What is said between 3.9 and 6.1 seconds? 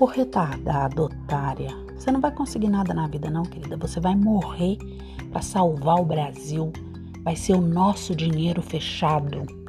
vai morrer para salvar o